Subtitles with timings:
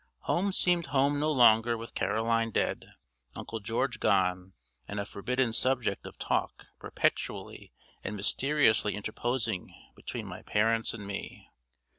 [0.21, 2.93] Home seemed home no longer with Caroline dead,
[3.35, 4.53] Uncle George gone,
[4.87, 7.71] and a forbidden subject of talk perpetually
[8.03, 11.51] and mysteriously interposing between my parents and me.